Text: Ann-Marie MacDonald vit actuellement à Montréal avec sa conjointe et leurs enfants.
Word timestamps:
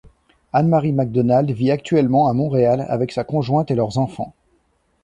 Ann-Marie 0.51 0.93
MacDonald 0.93 1.51
vit 1.51 1.69
actuellement 1.69 2.27
à 2.27 2.33
Montréal 2.33 2.87
avec 2.89 3.11
sa 3.11 3.23
conjointe 3.23 3.69
et 3.69 3.75
leurs 3.75 3.99
enfants. 3.99 4.33